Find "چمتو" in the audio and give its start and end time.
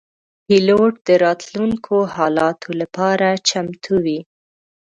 3.49-3.93